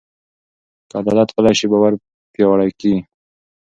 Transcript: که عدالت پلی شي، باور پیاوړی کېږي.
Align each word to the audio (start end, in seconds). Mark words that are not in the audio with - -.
که 0.89 0.95
عدالت 1.01 1.29
پلی 1.35 1.53
شي، 1.59 1.65
باور 1.71 1.93
پیاوړی 2.33 2.71
کېږي. 2.79 2.95